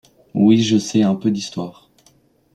Oui, 0.33 0.63
je 0.63 0.79
sais 0.79 1.03
un 1.03 1.13
peu 1.13 1.29
d’histoire! 1.29 1.87